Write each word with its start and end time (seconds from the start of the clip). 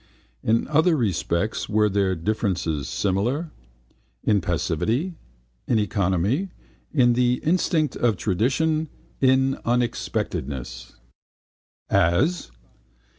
In 0.43 0.67
other 0.67 0.95
respects 0.97 1.69
were 1.69 1.87
their 1.87 2.15
differences 2.15 2.89
similar? 2.89 3.51
In 4.23 4.41
passivity, 4.41 5.13
in 5.67 5.77
economy, 5.77 6.49
in 6.91 7.13
the 7.13 7.35
instinct 7.43 7.95
of 7.97 8.17
tradition, 8.17 8.89
in 9.19 9.59
unexpectedness. 9.63 10.95
As? 11.91 12.49